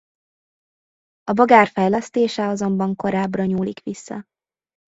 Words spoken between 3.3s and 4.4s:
nyúlik vissza.